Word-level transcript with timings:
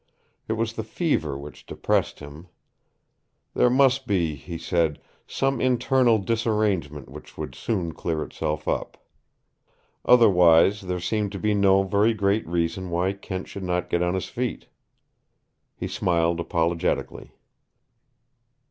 It 0.47 0.53
was 0.53 0.73
the 0.73 0.83
fever 0.83 1.37
which 1.37 1.63
depressed 1.67 2.21
him. 2.21 2.47
There 3.53 3.69
must 3.69 4.07
be, 4.07 4.33
he 4.33 4.57
said, 4.57 4.99
some 5.27 5.61
internal 5.61 6.17
disarrangement 6.17 7.07
which 7.07 7.37
would 7.37 7.53
soon 7.53 7.93
clear 7.93 8.23
itself 8.23 8.67
up. 8.67 9.05
Otherwise 10.03 10.81
there 10.81 10.99
seemed 10.99 11.31
to 11.33 11.39
be 11.39 11.53
no 11.53 11.83
very 11.83 12.15
great 12.15 12.47
reason 12.47 12.89
why 12.89 13.13
Kent 13.13 13.47
should 13.47 13.63
not 13.63 13.91
get 13.91 14.01
on 14.01 14.15
his 14.15 14.25
feet. 14.27 14.65
He 15.75 15.87
smiled 15.87 16.39
apologetically. 16.39 17.35